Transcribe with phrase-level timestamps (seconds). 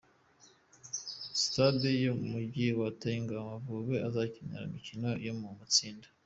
[1.41, 6.07] Stade yo mu mugi wa Tangier Amavubi azakiniraho imikino yo mu matsinda.